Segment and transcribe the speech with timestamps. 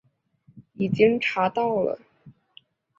[0.73, 1.99] 已经查到了